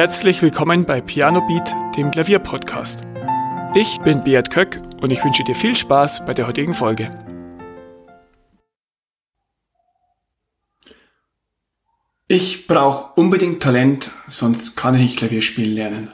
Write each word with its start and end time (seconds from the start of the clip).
Herzlich 0.00 0.40
willkommen 0.40 0.86
bei 0.86 1.02
Piano 1.02 1.46
Beat, 1.46 1.74
dem 1.94 2.10
Klavierpodcast. 2.10 3.06
Ich 3.74 3.98
bin 3.98 4.24
Beat 4.24 4.48
Köck 4.48 4.80
und 5.02 5.10
ich 5.10 5.22
wünsche 5.22 5.44
dir 5.44 5.54
viel 5.54 5.76
Spaß 5.76 6.24
bei 6.24 6.32
der 6.32 6.46
heutigen 6.46 6.72
Folge. 6.72 7.10
Ich 12.28 12.66
brauche 12.66 13.20
unbedingt 13.20 13.62
Talent, 13.62 14.10
sonst 14.26 14.74
kann 14.74 14.94
ich 14.94 15.02
nicht 15.02 15.18
Klavier 15.18 15.42
spielen 15.42 15.74
lernen. 15.74 16.08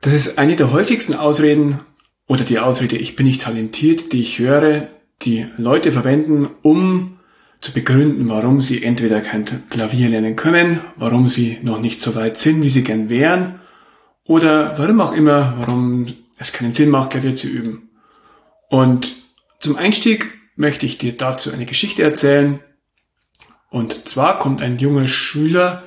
Das 0.00 0.14
ist 0.14 0.38
eine 0.38 0.56
der 0.56 0.72
häufigsten 0.72 1.16
Ausreden 1.16 1.80
oder 2.26 2.44
die 2.44 2.60
Ausrede, 2.60 2.96
ich 2.96 3.14
bin 3.14 3.26
nicht 3.26 3.42
talentiert, 3.42 4.14
die 4.14 4.20
ich 4.20 4.38
höre, 4.38 4.88
die 5.20 5.48
Leute 5.58 5.92
verwenden, 5.92 6.48
um 6.62 7.19
zu 7.60 7.72
begründen, 7.72 8.28
warum 8.28 8.60
sie 8.60 8.82
entweder 8.82 9.20
kein 9.20 9.44
Klavier 9.68 10.08
lernen 10.08 10.36
können, 10.36 10.80
warum 10.96 11.28
sie 11.28 11.58
noch 11.62 11.80
nicht 11.80 12.00
so 12.00 12.14
weit 12.14 12.36
sind, 12.36 12.62
wie 12.62 12.68
sie 12.68 12.84
gern 12.84 13.10
wären, 13.10 13.60
oder 14.24 14.78
warum 14.78 15.00
auch 15.00 15.12
immer, 15.12 15.56
warum 15.58 16.06
es 16.38 16.52
keinen 16.52 16.72
Sinn 16.72 16.90
macht, 16.90 17.10
Klavier 17.10 17.34
zu 17.34 17.48
üben. 17.48 17.90
Und 18.68 19.14
zum 19.58 19.76
Einstieg 19.76 20.38
möchte 20.56 20.86
ich 20.86 20.98
dir 20.98 21.16
dazu 21.16 21.52
eine 21.52 21.66
Geschichte 21.66 22.02
erzählen. 22.02 22.60
Und 23.70 24.08
zwar 24.08 24.38
kommt 24.38 24.62
ein 24.62 24.78
junger 24.78 25.06
Schüler 25.06 25.82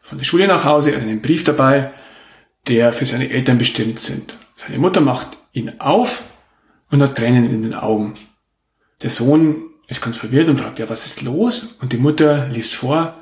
von 0.00 0.18
der 0.18 0.24
Schule 0.24 0.46
nach 0.46 0.64
Hause, 0.64 0.90
er 0.90 1.00
hat 1.00 1.08
einen 1.08 1.22
Brief 1.22 1.44
dabei, 1.44 1.92
der 2.68 2.92
für 2.92 3.06
seine 3.06 3.30
Eltern 3.30 3.58
bestimmt 3.58 4.00
sind. 4.00 4.38
Seine 4.54 4.78
Mutter 4.78 5.00
macht 5.00 5.36
ihn 5.52 5.80
auf 5.80 6.24
und 6.90 7.02
hat 7.02 7.16
Tränen 7.16 7.48
in 7.50 7.62
den 7.62 7.74
Augen. 7.74 8.14
Der 9.02 9.10
Sohn 9.10 9.65
ist 9.88 10.02
ganz 10.02 10.18
verwirrt 10.18 10.48
und 10.48 10.58
fragt, 10.58 10.78
ja, 10.78 10.88
was 10.88 11.06
ist 11.06 11.22
los? 11.22 11.76
Und 11.80 11.92
die 11.92 11.98
Mutter 11.98 12.48
liest 12.48 12.74
vor, 12.74 13.20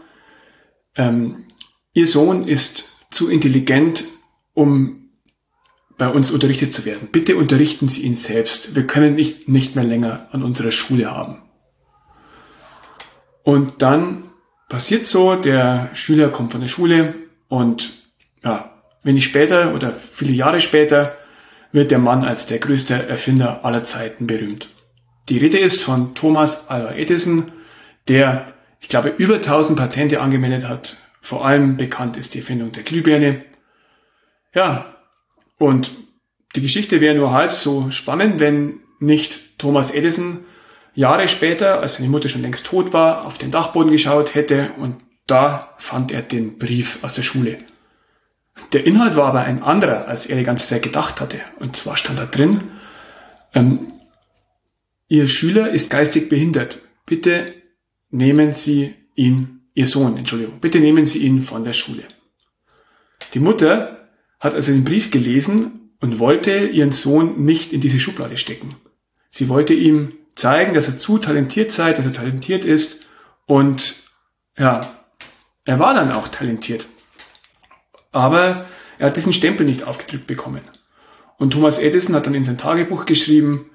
ähm, 0.97 1.45
ihr 1.93 2.07
Sohn 2.07 2.49
ist 2.49 3.07
zu 3.11 3.31
intelligent, 3.31 4.05
um 4.55 5.11
bei 5.97 6.09
uns 6.09 6.31
unterrichtet 6.31 6.73
zu 6.73 6.85
werden. 6.85 7.09
Bitte 7.13 7.37
unterrichten 7.37 7.87
Sie 7.87 8.03
ihn 8.03 8.17
selbst. 8.17 8.75
Wir 8.75 8.87
können 8.87 9.15
nicht, 9.15 9.49
nicht 9.49 9.77
mehr 9.77 9.85
länger 9.85 10.29
an 10.33 10.43
unserer 10.43 10.73
Schule 10.73 11.11
haben. 11.11 11.43
Und 13.43 13.83
dann 13.83 14.25
passiert 14.69 15.07
so, 15.07 15.37
der 15.37 15.91
Schüler 15.93 16.31
kommt 16.31 16.53
von 16.53 16.61
der 16.61 16.69
Schule 16.69 17.15
und 17.49 17.93
ja, 18.43 18.83
wenig 19.03 19.25
später 19.25 19.75
oder 19.75 19.95
viele 19.95 20.33
Jahre 20.33 20.61
später 20.61 21.17
wird 21.71 21.91
der 21.91 21.99
Mann 21.99 22.25
als 22.25 22.47
der 22.47 22.59
größte 22.59 23.07
Erfinder 23.07 23.65
aller 23.65 23.85
Zeiten 23.85 24.27
berühmt. 24.27 24.69
Die 25.29 25.39
Rede 25.39 25.59
ist 25.59 25.83
von 25.83 26.15
Thomas 26.15 26.69
Alva 26.69 26.93
Edison, 26.93 27.53
der, 28.09 28.53
ich 28.81 28.89
glaube, 28.89 29.15
über 29.17 29.37
1000 29.37 29.79
Patente 29.79 30.21
angemeldet 30.21 30.69
hat. 30.69 30.97
Vor 31.21 31.47
allem 31.47 31.77
bekannt 31.77 32.17
ist 32.17 32.35
die 32.35 32.41
Erfindung 32.41 32.73
der 32.73 32.83
Glühbirne. 32.83 33.45
Ja, 34.55 34.97
und 35.59 35.91
die 36.55 36.61
Geschichte 36.61 37.01
wäre 37.01 37.15
nur 37.15 37.33
halb 37.33 37.53
so 37.53 37.91
spannend, 37.91 38.39
wenn 38.39 38.81
nicht 39.01 39.59
Thomas 39.59 39.91
Edison 39.91 40.45
Jahre 40.95 41.27
später, 41.27 41.81
als 41.81 41.97
seine 41.97 42.09
Mutter 42.09 42.29
schon 42.29 42.43
längst 42.43 42.67
tot 42.67 42.93
war, 42.93 43.25
auf 43.25 43.39
den 43.39 43.51
Dachboden 43.51 43.91
geschaut 43.91 44.35
hätte 44.35 44.71
und 44.79 44.97
da 45.27 45.71
fand 45.79 46.13
er 46.13 46.23
den 46.23 46.59
Brief 46.59 47.03
aus 47.03 47.15
der 47.15 47.23
Schule. 47.23 47.59
Der 48.73 48.87
Inhalt 48.87 49.17
war 49.17 49.27
aber 49.27 49.41
ein 49.41 49.63
anderer, 49.63 50.07
als 50.07 50.27
er 50.27 50.37
die 50.37 50.45
ganze 50.45 50.69
Zeit 50.69 50.83
gedacht 50.83 51.21
hatte. 51.21 51.41
Und 51.59 51.77
zwar 51.77 51.97
stand 51.97 52.21
da 52.21 52.27
drin, 52.27 52.61
ähm, 53.55 53.89
Ihr 55.09 55.29
Schüler 55.29 55.71
ist 55.71 55.91
geistig 55.91 56.29
behindert. 56.29 56.81
Bitte 57.07 57.55
nehmen 58.11 58.53
Sie 58.53 58.95
ihn, 59.15 59.61
Ihr 59.75 59.87
Sohn, 59.87 60.17
Entschuldigung, 60.17 60.61
bitte 60.61 60.81
nehmen 60.81 61.05
Sie 61.05 61.19
ihn 61.27 61.43
von 61.43 61.65
der 61.65 61.73
Schule. 61.73 62.05
Die 63.35 63.41
Mutter 63.41 64.09
hat 64.41 64.55
also 64.55 64.73
den 64.73 64.85
Brief 64.85 65.11
gelesen 65.11 65.91
und 66.01 66.19
wollte 66.19 66.67
ihren 66.67 66.93
Sohn 66.93 67.45
nicht 67.45 67.73
in 67.73 67.81
diese 67.81 67.99
Schublade 67.99 68.37
stecken. 68.37 68.77
Sie 69.31 69.49
wollte 69.49 69.75
ihm 69.75 70.15
zeigen, 70.35 70.75
dass 70.75 70.87
er 70.87 70.99
zu 70.99 71.19
talentiert 71.19 71.73
sei, 71.73 71.93
dass 71.93 72.07
er 72.07 72.13
talentiert 72.13 72.65
ist 72.65 73.07
und 73.47 73.97
ja, 74.57 74.95
er 75.65 75.79
war 75.79 75.95
dann 75.95 76.13
auch 76.13 76.29
talentiert. 76.29 76.87
Aber 78.13 78.67
er 78.99 79.07
hat 79.09 79.17
diesen 79.17 79.33
Stempel 79.33 79.67
nicht 79.67 79.85
aufgedrückt 79.85 80.27
bekommen. 80.27 80.61
Und 81.39 81.53
Thomas 81.53 81.79
Edison 81.81 82.15
hat 82.15 82.27
dann 82.27 82.35
in 82.35 82.45
sein 82.45 82.59
Tagebuch 82.59 83.07
geschrieben, 83.07 83.71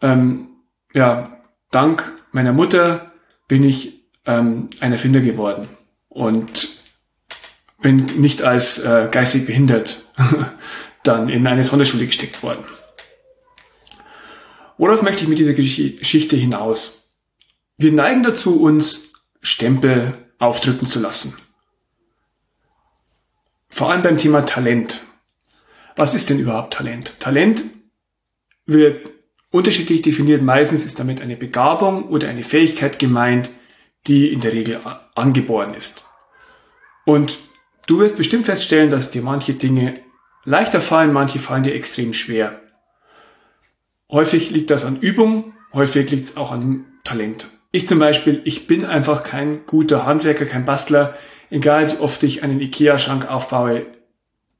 ähm, 0.00 0.51
ja, 0.92 1.40
dank 1.70 2.10
meiner 2.32 2.52
Mutter 2.52 3.12
bin 3.48 3.64
ich 3.64 4.04
ähm, 4.24 4.70
ein 4.80 4.92
Erfinder 4.92 5.20
geworden 5.20 5.68
und 6.08 6.82
bin 7.80 8.06
nicht 8.20 8.42
als 8.42 8.78
äh, 8.84 9.08
geistig 9.10 9.46
behindert 9.46 10.04
dann 11.02 11.28
in 11.28 11.46
eine 11.46 11.64
Sonderschule 11.64 12.06
gesteckt 12.06 12.42
worden. 12.42 12.64
Worauf 14.78 15.02
möchte 15.02 15.22
ich 15.22 15.28
mit 15.28 15.38
dieser 15.38 15.52
Geschichte 15.52 16.36
hinaus? 16.36 17.14
Wir 17.76 17.92
neigen 17.92 18.22
dazu, 18.22 18.60
uns 18.60 19.12
Stempel 19.40 20.16
aufdrücken 20.38 20.86
zu 20.86 21.00
lassen. 21.00 21.36
Vor 23.68 23.90
allem 23.90 24.02
beim 24.02 24.18
Thema 24.18 24.44
Talent. 24.44 25.00
Was 25.96 26.14
ist 26.14 26.30
denn 26.30 26.38
überhaupt 26.38 26.74
Talent? 26.74 27.18
Talent 27.20 27.62
wird 28.66 29.10
Unterschiedlich 29.52 30.00
definiert 30.00 30.42
meistens 30.42 30.86
ist 30.86 30.98
damit 30.98 31.20
eine 31.20 31.36
Begabung 31.36 32.08
oder 32.08 32.26
eine 32.26 32.42
Fähigkeit 32.42 32.98
gemeint, 32.98 33.50
die 34.06 34.32
in 34.32 34.40
der 34.40 34.54
Regel 34.54 34.80
angeboren 35.14 35.74
ist. 35.74 36.04
Und 37.04 37.38
du 37.86 37.98
wirst 37.98 38.16
bestimmt 38.16 38.46
feststellen, 38.46 38.90
dass 38.90 39.10
dir 39.10 39.22
manche 39.22 39.52
Dinge 39.52 40.00
leichter 40.44 40.80
fallen, 40.80 41.12
manche 41.12 41.38
fallen 41.38 41.62
dir 41.62 41.74
extrem 41.74 42.14
schwer. 42.14 42.60
Häufig 44.10 44.50
liegt 44.50 44.70
das 44.70 44.86
an 44.86 44.98
Übung, 45.00 45.52
häufig 45.74 46.10
liegt 46.10 46.24
es 46.24 46.36
auch 46.38 46.50
an 46.50 46.86
Talent. 47.04 47.48
Ich 47.72 47.86
zum 47.86 47.98
Beispiel, 47.98 48.40
ich 48.44 48.66
bin 48.66 48.86
einfach 48.86 49.22
kein 49.22 49.66
guter 49.66 50.06
Handwerker, 50.06 50.46
kein 50.46 50.64
Bastler, 50.64 51.16
egal 51.50 51.92
wie 51.92 51.98
oft 51.98 52.22
ich 52.22 52.42
einen 52.42 52.60
Ikea-Schrank 52.60 53.30
aufbaue. 53.30 53.84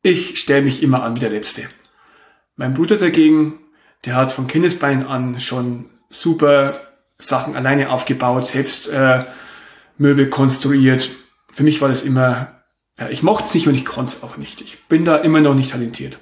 Ich 0.03 0.39
stelle 0.39 0.63
mich 0.63 0.83
immer 0.83 1.03
an 1.03 1.17
wie 1.17 1.21
der 1.21 1.31
Letzte. 1.31 1.63
Mein 2.57 2.75
Bruder 2.75 2.99
dagegen, 2.99 3.59
der 4.05 4.17
hat 4.17 4.33
von 4.33 4.47
Kindesbeinen 4.47 5.07
an 5.07 5.39
schon 5.39 5.91
super 6.11 6.81
Sachen 7.19 7.57
alleine 7.57 7.91
aufgebaut, 7.91 8.47
selbst 8.47 8.89
äh, 8.89 9.25
Möbel 9.99 10.29
konstruiert. 10.29 11.11
Für 11.51 11.63
mich 11.63 11.81
war 11.81 11.89
das 11.89 12.03
immer, 12.03 12.62
ja, 12.99 13.09
ich 13.09 13.23
mochte 13.23 13.45
es 13.45 13.55
nicht 13.55 13.69
und 13.69 13.75
ich 13.75 13.85
konnte 13.85 14.12
es 14.12 14.23
auch 14.23 14.37
nicht. 14.37 14.61
Ich 14.61 14.85
bin 14.89 15.05
da 15.05 15.17
immer 15.17 15.41
noch 15.41 15.55
nicht 15.55 15.71
talentiert. 15.71 16.19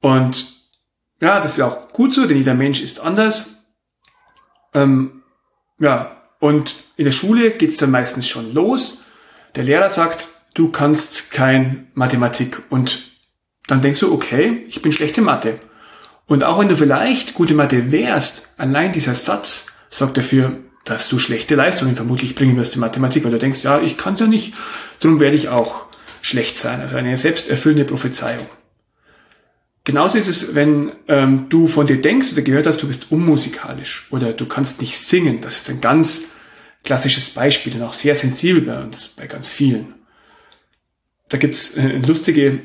Und 0.00 0.52
ja, 1.20 1.40
das 1.40 1.58
ist 1.58 1.60
auch 1.60 1.92
gut 1.92 2.12
so, 2.12 2.26
denn 2.26 2.38
jeder 2.38 2.54
Mensch 2.54 2.80
ist 2.82 3.00
anders. 3.00 3.64
Ähm, 4.74 5.22
ja, 5.78 6.22
und 6.40 6.74
in 6.96 7.04
der 7.04 7.12
Schule 7.12 7.52
geht's 7.52 7.76
dann 7.76 7.90
meistens 7.90 8.26
schon 8.26 8.52
los. 8.52 9.04
Der 9.54 9.64
Lehrer 9.64 9.88
sagt, 9.88 10.28
du 10.54 10.70
kannst 10.70 11.30
kein 11.30 11.88
Mathematik. 11.94 12.62
Und 12.70 13.04
dann 13.68 13.82
denkst 13.82 14.00
du, 14.00 14.12
okay, 14.12 14.64
ich 14.68 14.82
bin 14.82 14.90
schlechte 14.90 15.20
Mathe. 15.20 15.60
Und 16.26 16.42
auch 16.42 16.58
wenn 16.58 16.68
du 16.68 16.76
vielleicht 16.76 17.34
gute 17.34 17.54
Mathe 17.54 17.92
wärst, 17.92 18.54
allein 18.58 18.92
dieser 18.92 19.14
Satz 19.14 19.72
sorgt 19.88 20.16
dafür, 20.16 20.56
dass 20.84 21.08
du 21.08 21.18
schlechte 21.18 21.54
Leistungen 21.54 21.96
vermutlich 21.96 22.34
bringen 22.34 22.56
wirst 22.56 22.74
in 22.74 22.80
Mathematik, 22.80 23.24
weil 23.24 23.32
du 23.32 23.38
denkst, 23.38 23.62
ja, 23.62 23.80
ich 23.80 23.96
kann 23.96 24.14
es 24.14 24.20
ja 24.20 24.26
nicht, 24.26 24.54
darum 25.00 25.20
werde 25.20 25.36
ich 25.36 25.48
auch 25.48 25.86
schlecht 26.22 26.58
sein. 26.58 26.80
Also 26.80 26.96
eine 26.96 27.16
selbsterfüllende 27.16 27.84
Prophezeiung. 27.84 28.46
Genauso 29.84 30.16
ist 30.16 30.28
es, 30.28 30.54
wenn 30.54 30.92
ähm, 31.08 31.46
du 31.48 31.66
von 31.66 31.86
dir 31.86 32.00
denkst 32.00 32.32
oder 32.32 32.42
gehört 32.42 32.66
hast, 32.66 32.82
du 32.82 32.86
bist 32.86 33.10
unmusikalisch 33.10 34.06
oder 34.10 34.32
du 34.32 34.46
kannst 34.46 34.80
nicht 34.80 34.96
singen. 34.96 35.40
Das 35.40 35.56
ist 35.56 35.70
ein 35.70 35.80
ganz 35.80 36.26
klassisches 36.84 37.30
Beispiel 37.30 37.74
und 37.74 37.82
auch 37.82 37.92
sehr 37.92 38.14
sensibel 38.14 38.62
bei 38.62 38.80
uns, 38.80 39.08
bei 39.08 39.26
ganz 39.26 39.48
vielen. 39.48 39.94
Da 41.28 41.38
gibt's 41.38 41.76
eine 41.76 41.98
lustige 41.98 42.60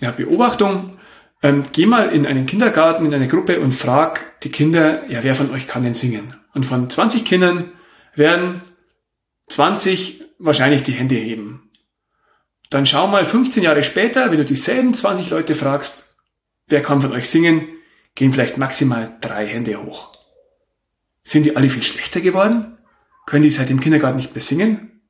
ja, 0.00 0.10
Beobachtung. 0.10 0.98
Ähm, 1.44 1.64
geh 1.72 1.84
mal 1.84 2.08
in 2.08 2.24
einen 2.26 2.46
Kindergarten, 2.46 3.04
in 3.04 3.12
eine 3.12 3.28
Gruppe 3.28 3.60
und 3.60 3.72
frag 3.72 4.40
die 4.40 4.50
Kinder, 4.50 5.06
ja, 5.10 5.22
wer 5.22 5.34
von 5.34 5.50
euch 5.50 5.66
kann 5.66 5.82
denn 5.82 5.92
singen? 5.92 6.34
Und 6.54 6.64
von 6.64 6.88
20 6.88 7.26
Kindern 7.26 7.70
werden 8.14 8.62
20 9.48 10.24
wahrscheinlich 10.38 10.84
die 10.84 10.92
Hände 10.92 11.16
heben. 11.16 11.70
Dann 12.70 12.86
schau 12.86 13.08
mal 13.08 13.26
15 13.26 13.62
Jahre 13.62 13.82
später, 13.82 14.30
wenn 14.30 14.38
du 14.38 14.46
dieselben 14.46 14.94
20 14.94 15.28
Leute 15.28 15.54
fragst, 15.54 16.16
wer 16.68 16.80
kann 16.80 17.02
von 17.02 17.12
euch 17.12 17.28
singen, 17.28 17.68
gehen 18.14 18.32
vielleicht 18.32 18.56
maximal 18.56 19.14
drei 19.20 19.46
Hände 19.46 19.84
hoch. 19.84 20.16
Sind 21.24 21.44
die 21.44 21.56
alle 21.56 21.68
viel 21.68 21.82
schlechter 21.82 22.22
geworden? 22.22 22.78
Können 23.26 23.42
die 23.42 23.50
seit 23.50 23.68
dem 23.68 23.80
Kindergarten 23.80 24.16
nicht 24.16 24.34
mehr 24.34 24.42
singen? 24.42 25.02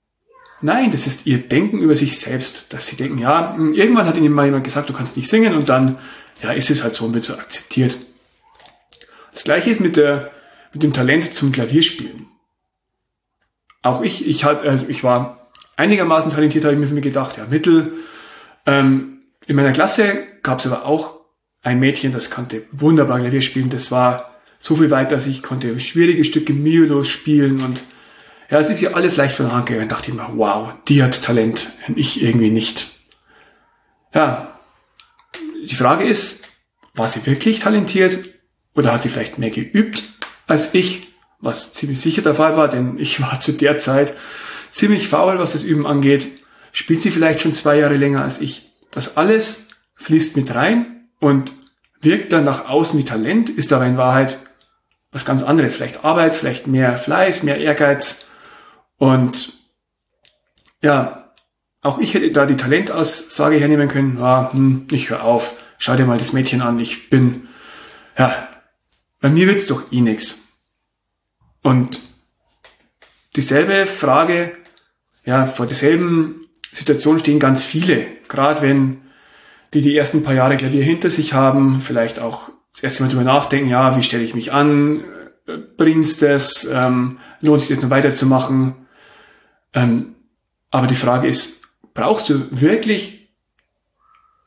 Nein, 0.63 0.91
das 0.91 1.07
ist 1.07 1.27
ihr 1.27 1.39
Denken 1.39 1.79
über 1.79 1.95
sich 1.95 2.19
selbst, 2.19 2.73
dass 2.73 2.89
sie 2.89 2.97
denken, 2.97 3.19
ja, 3.19 3.55
hm, 3.55 3.73
irgendwann 3.73 4.07
hat 4.07 4.17
ihnen 4.17 4.33
mal 4.33 4.47
jemand 4.47 4.65
gesagt, 4.65 4.89
du 4.89 4.93
kannst 4.93 5.17
nicht 5.17 5.29
singen 5.29 5.55
und 5.55 5.69
dann 5.69 5.99
ja, 6.43 6.53
ist 6.53 6.71
es 6.71 6.83
halt 6.83 6.95
so 6.95 7.05
und 7.05 7.15
wird 7.15 7.25
so 7.25 7.35
akzeptiert. 7.35 7.97
Das 9.33 9.45
gleiche 9.45 9.71
ist 9.71 9.81
mit, 9.81 9.97
der, 9.97 10.31
mit 10.73 10.83
dem 10.83 10.93
Talent 10.93 11.35
zum 11.35 11.53
Klavierspielen. 11.53 12.27
Auch 13.83 14.03
ich, 14.03 14.27
ich, 14.27 14.45
halt, 14.45 14.67
also 14.67 14.87
ich 14.89 15.05
war 15.05 15.51
einigermaßen 15.77 16.31
talentiert, 16.31 16.65
habe 16.65 16.75
ich 16.75 16.81
mir 16.81 16.87
für 16.87 16.95
mich 16.95 17.03
gedacht, 17.03 17.37
ja, 17.37 17.47
Mittel. 17.47 17.93
Ähm, 18.67 19.23
in 19.47 19.57
meiner 19.57 19.73
Klasse 19.73 20.25
gab 20.43 20.59
es 20.59 20.67
aber 20.67 20.87
auch 20.87 21.21
ein 21.63 21.81
Mädchen, 21.81 22.13
das 22.13 22.31
konnte 22.31 22.63
wunderbar 22.73 23.19
Klavier 23.19 23.41
spielen. 23.41 23.71
Das 23.71 23.91
war 23.91 24.35
so 24.59 24.77
viel 24.77 24.91
weiter 24.91 25.17
als 25.17 25.27
ich, 25.27 25.43
konnte 25.43 25.79
schwierige 25.81 26.25
Stücke 26.25 26.53
mühelos 26.53 27.09
spielen 27.09 27.61
und 27.61 27.83
ja, 28.51 28.59
es 28.59 28.71
ist 28.71 28.81
ja 28.81 28.93
alles 28.93 29.17
leicht 29.17 29.35
von 29.35 29.47
der 29.47 29.55
Hand 29.55 29.67
gegangen. 29.67 29.89
dachte 29.89 30.11
ich 30.11 30.17
mir, 30.17 30.29
wow, 30.35 30.75
die 30.87 31.03
hat 31.03 31.23
Talent, 31.23 31.71
ich 31.97 32.23
irgendwie 32.23 32.51
nicht. 32.51 32.89
Ja, 34.15 34.54
die 35.64 35.75
Frage 35.75 36.05
ist, 36.05 36.44
war 36.94 37.08
sie 37.08 37.26
wirklich 37.26 37.61
talentiert 37.61 38.19
oder 38.75 38.93
hat 38.93 39.02
sie 39.02 39.08
vielleicht 39.08 39.38
mehr 39.38 39.50
geübt 39.50 40.05
als 40.46 40.75
ich, 40.75 41.08
was 41.40 41.72
ziemlich 41.72 42.00
sicher 42.00 42.22
der 42.22 42.34
Fall 42.34 42.56
war, 42.56 42.69
denn 42.69 42.99
ich 42.99 43.20
war 43.20 43.40
zu 43.40 43.52
der 43.52 43.76
Zeit 43.76 44.14
ziemlich 44.70 45.08
faul, 45.08 45.38
was 45.38 45.52
das 45.52 45.62
Üben 45.62 45.87
angeht. 45.87 46.26
Spielt 46.72 47.02
sie 47.02 47.11
vielleicht 47.11 47.40
schon 47.40 47.55
zwei 47.55 47.78
Jahre 47.78 47.96
länger 47.96 48.22
als 48.22 48.40
ich. 48.40 48.72
Das 48.90 49.16
alles 49.16 49.69
fließt 49.94 50.37
mit 50.37 50.55
rein 50.55 51.08
und 51.20 51.52
wirkt 52.00 52.32
dann 52.32 52.44
nach 52.44 52.69
außen 52.69 52.99
wie 52.99 53.05
Talent, 53.05 53.49
ist 53.49 53.72
aber 53.72 53.87
in 53.87 53.96
Wahrheit 53.96 54.38
was 55.12 55.25
ganz 55.25 55.43
anderes. 55.43 55.76
Vielleicht 55.76 56.05
Arbeit, 56.05 56.34
vielleicht 56.34 56.66
mehr 56.66 56.96
Fleiß, 56.96 57.44
mehr 57.44 57.58
Ehrgeiz. 57.58 58.31
Und 58.99 59.52
ja, 60.82 61.24
auch 61.85 61.99
ich 61.99 62.15
hätte 62.15 62.33
da 62.33 62.47
die 62.47 62.57
Talentaussage 62.57 63.57
hernehmen 63.57 63.89
können, 63.89 64.19
ja, 64.19 64.51
hm, 64.53 64.87
ich 64.91 65.11
höre 65.11 65.23
auf, 65.23 65.59
schau 65.79 65.95
dir 65.95 66.07
mal 66.07 66.19
das 66.19 66.33
Mädchen 66.33 66.63
an, 66.63 66.81
ich 66.81 67.11
bin, 67.11 67.47
ja, 68.19 68.49
bei 69.21 69.29
mir 69.29 69.47
wird's 69.47 69.67
doch 69.67 69.93
eh 69.93 70.01
nix. 70.01 70.49
Und 71.63 72.01
dieselbe 73.37 73.85
Frage, 73.85 74.53
ja, 75.25 75.47
vor 75.47 75.67
derselben 75.67 76.47
Situation 76.73 77.19
stehen 77.19 77.39
ganz 77.39 77.63
viele, 77.63 78.07
gerade 78.29 78.63
wenn 78.63 79.03
die 79.75 79.83
die 79.83 79.97
ersten 79.97 80.25
paar 80.25 80.35
Jahre 80.35 80.57
Klavier 80.57 80.83
hinter 80.83 81.11
sich 81.11 81.35
haben, 81.35 81.81
vielleicht 81.81 82.19
auch 82.19 82.49
das 82.73 82.83
erste 82.83 83.03
Mal 83.03 83.11
drüber 83.11 83.25
nachdenken, 83.25 83.69
ja, 83.69 83.95
wie 83.97 84.03
stelle 84.03 84.25
ich 84.25 84.35
mich 84.35 84.53
an, 84.53 85.05
bringt's 85.77 86.17
das, 86.17 86.67
ähm, 86.73 87.19
lohnt 87.43 87.61
sich 87.61 87.71
das 87.71 87.83
noch 87.83 87.91
weiterzumachen. 87.91 88.75
Ähm, 89.75 90.15
aber 90.71 90.87
die 90.87 90.95
Frage 90.95 91.29
ist, 91.29 91.63
brauchst 91.94 92.29
du 92.29 92.49
wirklich 92.50 93.31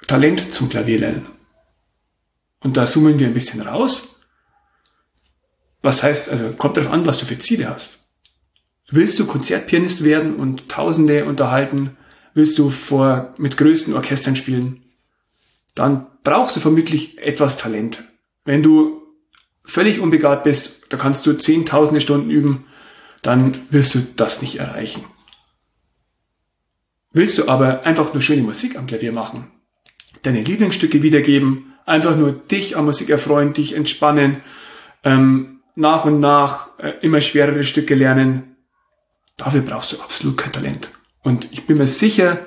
Talent 0.05 0.53
zum 0.53 0.69
Klavierlernen? 0.69 1.25
Und 2.59 2.77
da 2.77 2.85
zoomen 2.85 3.19
wir 3.19 3.27
ein 3.27 3.33
bisschen 3.33 3.61
raus. 3.61 4.19
Was 5.81 6.03
heißt, 6.03 6.29
also 6.29 6.51
kommt 6.51 6.77
darauf 6.77 6.91
an, 6.91 7.05
was 7.05 7.17
du 7.17 7.25
für 7.25 7.39
Ziele 7.39 7.69
hast. 7.69 8.09
Willst 8.89 9.19
du 9.19 9.25
Konzertpianist 9.25 10.03
werden 10.03 10.35
und 10.35 10.69
Tausende 10.69 11.25
unterhalten? 11.25 11.97
Willst 12.33 12.57
du 12.57 12.69
vor, 12.69 13.33
mit 13.38 13.57
größten 13.57 13.93
Orchestern 13.93 14.35
spielen? 14.35 14.83
Dann 15.75 16.07
brauchst 16.23 16.55
du 16.55 16.59
vermutlich 16.59 17.17
etwas 17.19 17.57
Talent. 17.57 18.03
Wenn 18.45 18.63
du 18.63 19.01
völlig 19.63 20.00
unbegabt 20.00 20.43
bist, 20.43 20.83
da 20.89 20.97
kannst 20.97 21.25
du 21.25 21.33
zehntausende 21.33 22.01
Stunden 22.01 22.29
üben, 22.29 22.65
dann 23.21 23.57
wirst 23.69 23.93
du 23.93 24.00
das 24.15 24.41
nicht 24.41 24.59
erreichen. 24.59 25.03
Willst 27.17 27.39
du 27.39 27.47
aber 27.47 27.83
einfach 27.83 28.13
nur 28.13 28.21
schöne 28.21 28.43
Musik 28.43 28.77
am 28.77 28.85
Klavier 28.85 29.11
machen, 29.11 29.47
deine 30.21 30.41
Lieblingsstücke 30.41 31.01
wiedergeben, 31.01 31.73
einfach 31.83 32.15
nur 32.15 32.31
dich 32.31 32.77
an 32.77 32.85
Musik 32.85 33.09
erfreuen, 33.09 33.53
dich 33.53 33.75
entspannen, 33.75 34.41
ähm, 35.03 35.61
nach 35.73 36.05
und 36.05 36.19
nach 36.19 36.77
äh, 36.77 36.93
immer 37.01 37.19
schwerere 37.19 37.63
Stücke 37.63 37.95
lernen, 37.95 38.55
dafür 39.35 39.61
brauchst 39.61 39.93
du 39.93 39.99
absolut 39.99 40.37
kein 40.37 40.51
Talent. 40.51 40.89
Und 41.23 41.51
ich 41.51 41.65
bin 41.65 41.79
mir 41.79 41.87
sicher, 41.87 42.39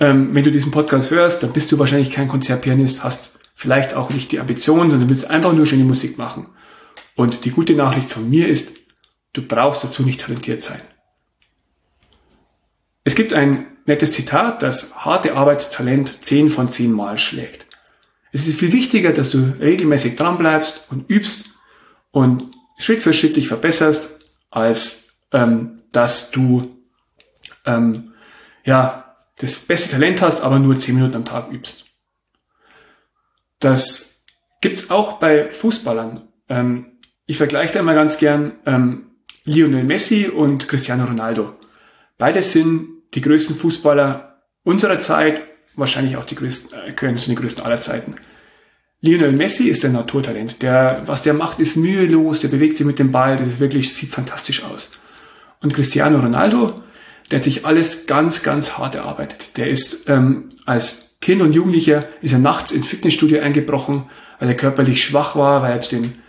ähm, 0.00 0.34
wenn 0.34 0.42
du 0.42 0.50
diesen 0.50 0.72
Podcast 0.72 1.12
hörst, 1.12 1.44
dann 1.44 1.52
bist 1.52 1.70
du 1.70 1.78
wahrscheinlich 1.78 2.10
kein 2.10 2.26
Konzertpianist, 2.26 3.04
hast 3.04 3.38
vielleicht 3.54 3.94
auch 3.94 4.10
nicht 4.10 4.32
die 4.32 4.40
Ambition, 4.40 4.90
sondern 4.90 5.08
willst 5.08 5.30
einfach 5.30 5.52
nur 5.52 5.66
schöne 5.66 5.84
Musik 5.84 6.18
machen. 6.18 6.48
Und 7.14 7.44
die 7.44 7.52
gute 7.52 7.74
Nachricht 7.74 8.10
von 8.10 8.28
mir 8.28 8.48
ist, 8.48 8.76
du 9.34 9.42
brauchst 9.42 9.84
dazu 9.84 10.02
nicht 10.02 10.20
talentiert 10.20 10.62
sein. 10.62 10.80
Es 13.04 13.14
gibt 13.14 13.34
ein 13.34 13.66
nettes 13.84 14.12
Zitat, 14.12 14.62
das 14.62 15.04
harte 15.04 15.34
Arbeit 15.34 15.72
Talent 15.72 16.24
10 16.24 16.48
von 16.50 16.68
10 16.68 16.92
Mal 16.92 17.18
schlägt. 17.18 17.66
Es 18.32 18.46
ist 18.46 18.58
viel 18.58 18.72
wichtiger, 18.72 19.12
dass 19.12 19.30
du 19.30 19.56
regelmäßig 19.60 20.16
dran 20.16 20.38
bleibst 20.38 20.86
und 20.90 21.10
übst 21.10 21.50
und 22.10 22.54
Schritt 22.78 23.02
für 23.02 23.12
Schritt 23.12 23.36
dich 23.36 23.48
verbesserst, 23.48 24.20
als 24.50 25.14
ähm, 25.32 25.76
dass 25.92 26.30
du 26.30 26.76
ähm, 27.66 28.14
ja 28.64 29.16
das 29.38 29.56
beste 29.56 29.90
Talent 29.90 30.22
hast, 30.22 30.40
aber 30.42 30.58
nur 30.58 30.76
10 30.76 30.94
Minuten 30.94 31.16
am 31.16 31.24
Tag 31.24 31.50
übst. 31.50 31.86
Das 33.58 34.24
gibt's 34.60 34.90
auch 34.90 35.18
bei 35.18 35.50
Fußballern. 35.50 36.28
Ähm, 36.48 36.98
ich 37.26 37.36
vergleiche 37.36 37.74
da 37.74 37.80
immer 37.80 37.94
ganz 37.94 38.18
gern 38.18 38.52
ähm, 38.66 39.10
Lionel 39.44 39.84
Messi 39.84 40.28
und 40.28 40.68
Cristiano 40.68 41.04
Ronaldo. 41.04 41.56
Beide 42.22 42.40
sind 42.40 43.02
die 43.14 43.20
größten 43.20 43.56
Fußballer 43.56 44.44
unserer 44.62 45.00
Zeit, 45.00 45.42
wahrscheinlich 45.74 46.16
auch 46.16 46.24
die 46.24 46.36
größten, 46.36 46.78
äh, 46.78 46.92
können 46.92 47.18
zu 47.18 47.26
den 47.26 47.34
größten 47.34 47.64
aller 47.64 47.80
Zeiten. 47.80 48.14
Lionel 49.00 49.32
Messi 49.32 49.64
ist 49.64 49.84
ein 49.84 49.90
Naturtalent. 49.90 50.62
Der, 50.62 51.02
was 51.06 51.24
der 51.24 51.34
macht, 51.34 51.58
ist 51.58 51.76
mühelos, 51.76 52.38
der 52.38 52.46
bewegt 52.46 52.76
sich 52.76 52.86
mit 52.86 53.00
dem 53.00 53.10
Ball, 53.10 53.34
das 53.36 53.48
ist 53.48 53.58
wirklich, 53.58 53.92
sieht 53.92 54.10
fantastisch 54.10 54.62
aus. 54.62 54.92
Und 55.62 55.74
Cristiano 55.74 56.20
Ronaldo, 56.20 56.84
der 57.32 57.40
hat 57.40 57.44
sich 57.44 57.66
alles 57.66 58.06
ganz, 58.06 58.44
ganz 58.44 58.78
hart 58.78 58.94
erarbeitet. 58.94 59.56
Der 59.56 59.68
ist 59.68 60.08
ähm, 60.08 60.48
als 60.64 61.16
Kind 61.20 61.42
und 61.42 61.54
Jugendlicher 61.54 62.06
ist 62.20 62.34
er 62.34 62.38
nachts 62.38 62.70
ins 62.70 62.86
Fitnessstudio 62.86 63.40
eingebrochen, 63.40 64.04
weil 64.38 64.48
er 64.48 64.56
körperlich 64.56 65.02
schwach 65.02 65.34
war, 65.34 65.62
weil 65.62 65.72
er 65.72 65.80
zu 65.80 65.96
den 65.96 66.22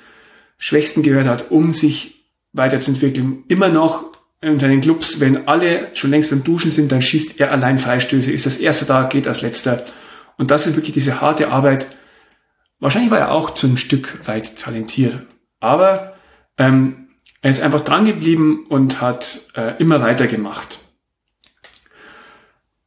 Schwächsten 0.58 1.04
gehört 1.04 1.28
hat, 1.28 1.52
um 1.52 1.72
sich 1.72 2.26
weiterzuentwickeln. 2.52 3.44
Immer 3.48 3.70
noch 3.70 4.13
in 4.44 4.60
seinen 4.60 4.82
Clubs, 4.82 5.20
wenn 5.20 5.48
alle 5.48 5.90
schon 5.94 6.12
längst 6.12 6.30
beim 6.30 6.44
Duschen 6.44 6.72
sind, 6.72 6.92
dann 6.92 7.02
schießt 7.02 7.40
er 7.40 7.52
allein 7.52 7.78
Freistöße, 7.78 8.32
ist 8.32 8.46
das 8.46 8.58
Erste 8.58 8.86
da, 8.86 9.04
geht 9.04 9.28
als 9.28 9.42
Letzter. 9.42 9.86
Und 10.38 10.52
das 10.52 10.68
ist 10.68 10.76
wirklich 10.76 10.94
diese 10.94 11.22
harte 11.22 11.50
Arbeit. 11.50 11.88
Wahrscheinlich 12.80 13.12
war 13.12 13.20
er 13.20 13.32
auch 13.32 13.54
zu 13.54 13.68
einem 13.68 13.78
Stück 13.78 14.28
weit 14.28 14.58
talentiert. 14.58 15.20
Aber 15.60 16.16
ähm, 16.58 17.08
er 17.42 17.50
ist 17.50 17.62
einfach 17.62 17.82
dran 17.82 18.06
geblieben 18.06 18.66
und 18.68 19.02
hat 19.02 19.48
äh, 19.56 19.78
immer 19.78 20.02
weitergemacht. 20.02 20.80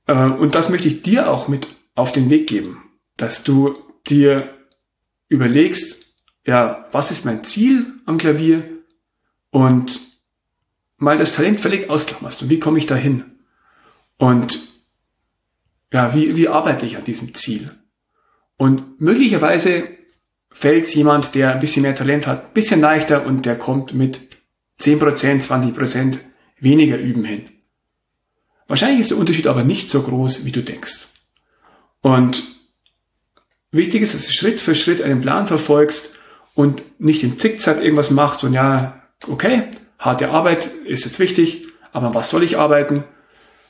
Äh, 0.07 0.15
und 0.15 0.55
das 0.55 0.69
möchte 0.69 0.89
ich 0.89 1.03
dir 1.03 1.31
auch 1.31 1.49
mit 1.49 1.69
auf 1.95 2.13
den 2.13 2.31
Weg 2.31 2.47
geben, 2.47 2.83
dass 3.17 3.45
du 3.45 3.77
dir 4.07 4.51
überlegst, 5.29 6.05
ja, 6.47 6.87
was 6.93 7.11
ist 7.11 7.25
mein 7.25 7.45
Ziel 7.45 7.87
am 8.05 8.19
Klavier 8.19 8.63
und 9.51 10.01
mal 10.99 11.19
das 11.19 11.35
Talent 11.35 11.61
völlig 11.61 11.91
ausklammerst 11.91 12.43
und 12.43 12.51
wie 12.51 12.61
komme 12.61 12.79
ich 12.79 12.87
dahin? 12.87 13.25
Und 14.19 14.67
ja, 15.93 16.15
wie, 16.15 16.37
wie 16.37 16.49
arbeite 16.49 16.87
ich 16.87 16.97
an 16.97 17.05
diesem 17.05 17.35
Ziel? 17.35 17.71
Und 18.57 19.01
möglicherweise 19.01 19.89
fällt 20.51 20.93
jemand, 20.95 21.35
der 21.35 21.53
ein 21.53 21.59
bisschen 21.59 21.83
mehr 21.83 21.95
Talent 21.95 22.27
hat, 22.27 22.47
ein 22.47 22.53
bisschen 22.55 22.81
leichter 22.81 23.27
und 23.27 23.45
der 23.45 23.59
kommt 23.59 23.93
mit 23.93 24.21
10%, 24.81 25.47
20% 25.47 26.19
weniger 26.59 26.99
Üben 26.99 27.25
hin. 27.25 27.49
Wahrscheinlich 28.67 29.01
ist 29.01 29.11
der 29.11 29.19
Unterschied 29.19 29.47
aber 29.47 29.65
nicht 29.65 29.89
so 29.89 30.03
groß, 30.03 30.45
wie 30.45 30.53
du 30.53 30.63
denkst. 30.63 31.09
Und 32.01 32.43
wichtig 33.71 34.03
ist, 34.03 34.15
dass 34.15 34.27
du 34.27 34.33
Schritt 34.33 34.61
für 34.61 34.75
Schritt 34.75 35.03
einen 35.03 35.21
Plan 35.21 35.47
verfolgst 35.47 36.15
und 36.55 36.83
nicht 36.99 37.23
im 37.23 37.39
Zickzack 37.39 37.83
irgendwas 37.83 38.11
machst 38.11 38.43
und 38.43 38.55
ja, 38.55 39.03
okay, 39.29 39.65
harte 39.99 40.31
Arbeit 40.31 40.67
ist 40.85 41.05
jetzt 41.05 41.19
wichtig, 41.19 41.67
aber 41.93 42.15
was 42.15 42.31
soll 42.31 42.43
ich 42.43 42.59
arbeiten? 42.59 43.05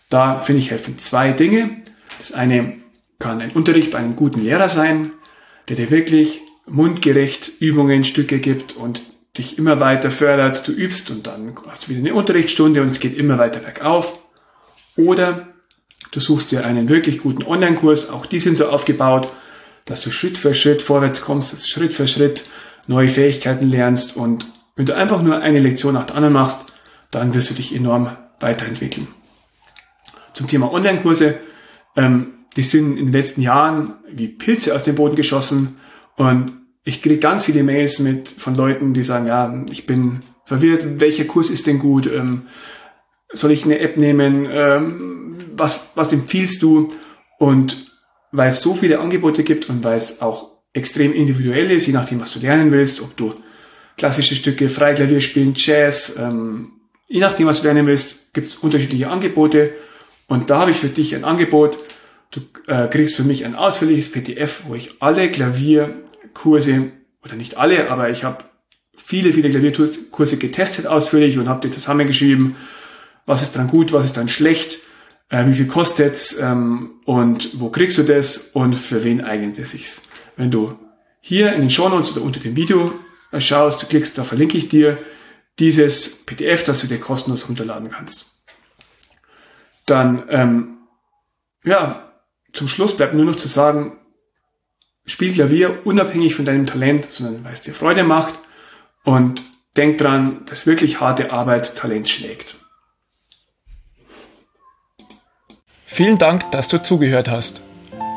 Da 0.09 0.39
finde 0.41 0.61
ich 0.61 0.71
helfen 0.71 0.99
zwei 0.99 1.33
Dinge. 1.33 1.83
Das 2.19 2.33
eine 2.33 2.75
kann 3.19 3.41
ein 3.41 3.51
Unterricht 3.53 3.91
bei 3.93 3.99
einem 3.99 4.17
guten 4.17 4.43
Lehrer 4.43 4.69
sein, 4.69 5.13
der 5.69 5.77
dir 5.77 5.91
wirklich 5.91 6.41
mundgerecht 6.67 7.61
Übungen, 7.61 8.05
Stücke 8.05 8.39
gibt 8.39 8.77
und 8.77 9.03
dich 9.39 9.59
immer 9.59 9.81
weiter 9.81 10.11
fördert. 10.11 10.67
Du 10.67 10.73
übst 10.73 11.11
und 11.11 11.27
dann 11.27 11.55
hast 11.67 11.85
du 11.85 11.91
wieder 11.91 12.01
eine 12.01 12.15
Unterrichtsstunde 12.15 12.83
und 12.83 12.89
es 12.89 13.01
geht 13.01 13.17
immer 13.17 13.39
weiter 13.39 13.61
bergauf. 13.61 14.19
Oder 14.97 15.49
du 16.13 16.21
suchst 16.21 16.53
dir 16.53 16.65
einen 16.65 16.89
wirklich 16.89 17.19
guten 17.19 17.45
Online-Kurs. 17.45 18.11
Auch 18.11 18.27
die 18.27 18.39
sind 18.39 18.57
so 18.57 18.69
aufgebaut, 18.69 19.31
dass 19.85 20.01
du 20.01 20.11
Schritt 20.11 20.39
für 20.39 20.55
Schritt 20.55 20.83
vorwärts 20.83 21.23
kommst, 21.23 21.53
dass 21.53 21.63
du 21.63 21.69
Schritt 21.69 21.95
für 21.95 22.07
Schritt 22.07 22.45
neue 22.87 23.09
Fähigkeiten 23.09 23.71
lernst 23.71 24.17
und 24.17 24.47
wenn 24.77 24.87
du 24.87 24.95
einfach 24.95 25.23
nur 25.23 25.41
eine 25.41 25.59
Lektion 25.59 25.95
nach 25.95 26.05
der 26.05 26.17
anderen 26.17 26.35
machst, 26.35 26.73
dann 27.11 27.35
wirst 27.35 27.51
du 27.51 27.55
dich 27.55 27.75
enorm 27.75 28.17
weiterentwickeln. 28.41 29.09
Zum 30.35 30.47
Thema 30.47 30.71
Online-Kurse, 30.71 31.39
ähm, 31.97 32.35
die 32.57 32.63
sind 32.63 32.99
in 32.99 33.07
den 33.07 33.13
letzten 33.13 33.41
Jahren 33.41 33.95
wie 34.11 34.29
Pilze 34.29 34.75
aus 34.75 34.85
dem 34.85 34.95
Boden 34.95 35.17
geschossen 35.17 35.77
und 36.17 36.53
ich 36.85 37.03
kriege 37.03 37.19
ganz 37.19 37.45
viele 37.45 37.65
Mails 37.65 37.99
mit 37.99 38.29
von 38.29 38.55
Leuten, 38.55 38.95
die 38.95 39.03
sagen, 39.03 39.27
ja, 39.27 39.65
ich 39.71 39.87
bin 39.87 40.21
verwirrt, 40.45 41.01
welcher 41.01 41.25
Kurs 41.25 41.51
ist 41.51 41.67
denn 41.67 41.81
gut? 41.81 42.07
Ähm, 42.07 42.43
soll 43.33 43.51
ich 43.51 43.65
eine 43.65 43.81
App 43.81 43.97
nehmen? 43.97 44.47
Ähm, 44.49 45.35
was, 45.57 45.91
was 45.97 46.13
empfiehlst 46.13 46.63
du? 46.63 46.89
Und 47.39 47.91
weil 48.31 48.49
es 48.49 48.61
so 48.61 48.75
viele 48.75 49.01
Angebote 49.01 49.43
gibt 49.43 49.69
und 49.69 49.83
weil 49.83 49.97
es 49.97 50.23
auch 50.23 50.53
extrem 50.73 51.13
individuell 51.13 51.71
ist, 51.73 51.87
je 51.87 51.93
nachdem, 51.93 52.21
was 52.21 52.33
du 52.33 52.39
lernen 52.39 52.71
willst, 52.71 53.03
ob 53.03 53.17
du 53.17 53.35
klassische 53.97 54.35
Stücke, 54.37 54.69
Freiklavier 54.69 55.21
spielen, 55.21 55.53
Jazz, 55.55 56.17
ähm, 56.19 56.73
je 57.09 57.21
nachdem, 57.21 57.47
was 57.47 57.61
du 57.61 57.67
lernen 57.67 57.87
willst, 57.87 58.35
gibt 58.35 58.49
es 58.49 58.57
unterschiedliche 58.57 59.09
Angebote. 59.09 59.73
Und 60.29 60.51
da 60.51 60.59
habe 60.59 60.71
ich 60.73 60.79
für 60.79 60.89
dich 60.89 61.15
ein 61.15 61.25
Angebot. 61.25 61.79
Du 62.31 62.41
äh, 62.67 62.89
kriegst 62.89 63.17
für 63.17 63.25
mich 63.25 63.45
ein 63.45 63.55
ausführliches 63.55 64.11
PDF, 64.11 64.65
wo 64.67 64.75
ich 64.75 65.01
alle 65.01 65.31
Klavierkurse, 65.31 66.91
oder 67.25 67.35
nicht 67.35 67.57
alle, 67.57 67.91
aber 67.91 68.11
ich 68.11 68.25
habe 68.25 68.45
viele, 68.97 69.33
viele 69.33 69.51
Klavierkurse 69.51 70.39
getestet 70.39 70.87
ausführlich 70.87 71.39
und 71.39 71.49
habe 71.49 71.61
dir 71.61 71.71
zusammengeschrieben, 71.71 72.57
was 73.25 73.43
ist 73.43 73.57
dran 73.57 73.69
gut, 73.69 73.93
was 73.93 74.05
ist 74.05 74.17
dann 74.17 74.29
schlecht, 74.29 74.79
äh, 75.29 75.47
wie 75.47 75.53
viel 75.53 75.67
kostet's 75.67 76.39
ähm, 76.41 77.01
und 77.05 77.61
wo 77.61 77.71
kriegst 77.71 77.99
du 77.99 78.03
das 78.03 78.51
und 78.53 78.75
für 78.75 79.05
wen 79.05 79.21
eignet 79.21 79.59
es 79.59 79.73
sich. 79.73 79.91
Wenn 80.37 80.51
du 80.51 80.75
hier 81.21 81.53
in 81.53 81.61
den 81.61 81.71
Shownotes 81.71 82.17
oder 82.17 82.25
unter 82.25 82.41
dem 82.41 82.55
Video 82.55 82.95
schaust, 83.39 83.83
du 83.83 83.87
klickst, 83.87 84.17
da 84.19 84.25
verlinke 84.25 84.59
ich 84.59 84.69
dir 84.69 84.99
dieses 85.59 86.25
PDF, 86.27 86.65
das 86.65 86.81
du 86.81 86.87
dir 86.87 87.01
kostenlos 87.01 87.49
runterladen 87.49 87.91
kannst. 87.91 88.43
Dann, 89.87 90.25
ähm, 90.29 90.79
ja, 91.65 92.13
zum 92.53 92.69
Schluss 92.69 92.97
bleibt 92.97 93.15
nur 93.15 93.25
noch 93.25 93.37
zu 93.37 93.49
sagen, 93.49 93.99
spiel 95.05 95.33
Klavier 95.33 95.87
unabhängig 95.87 96.35
von 96.35 96.45
deinem 96.45 96.67
Talent, 96.67 97.11
sondern 97.11 97.45
weil 97.45 97.53
es 97.53 97.63
dir 97.63 97.73
Freude 97.73 98.03
macht 98.03 98.35
und 99.05 99.43
denk 99.77 99.99
dran, 99.99 100.45
dass 100.47 100.67
wirklich 100.67 101.01
harte 101.01 101.33
Arbeit 101.33 101.77
Talent 101.77 102.09
schlägt. 102.09 102.57
Vielen 105.85 106.19
Dank, 106.19 106.51
dass 106.51 106.69
du 106.69 106.83
zugehört 106.83 107.31
hast. 107.31 107.63